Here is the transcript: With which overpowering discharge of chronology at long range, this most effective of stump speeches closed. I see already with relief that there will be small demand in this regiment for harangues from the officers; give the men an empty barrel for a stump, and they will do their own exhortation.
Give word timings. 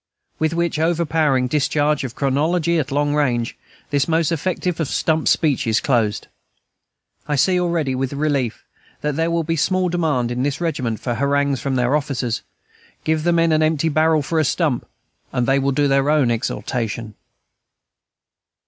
With 0.39 0.55
which 0.55 0.79
overpowering 0.79 1.45
discharge 1.45 2.03
of 2.03 2.15
chronology 2.15 2.79
at 2.79 2.89
long 2.91 3.13
range, 3.13 3.55
this 3.91 4.07
most 4.07 4.31
effective 4.31 4.79
of 4.79 4.87
stump 4.87 5.27
speeches 5.27 5.79
closed. 5.79 6.25
I 7.27 7.35
see 7.35 7.59
already 7.61 7.93
with 7.93 8.11
relief 8.13 8.63
that 9.01 9.15
there 9.15 9.29
will 9.29 9.43
be 9.43 9.55
small 9.55 9.89
demand 9.89 10.31
in 10.31 10.41
this 10.41 10.59
regiment 10.59 10.99
for 10.99 11.13
harangues 11.13 11.61
from 11.61 11.75
the 11.75 11.85
officers; 11.85 12.41
give 13.03 13.23
the 13.23 13.31
men 13.31 13.51
an 13.51 13.61
empty 13.61 13.89
barrel 13.89 14.23
for 14.23 14.39
a 14.39 14.43
stump, 14.43 14.87
and 15.31 15.45
they 15.47 15.59
will 15.59 15.71
do 15.71 15.87
their 15.87 16.09
own 16.09 16.31
exhortation. 16.31 17.13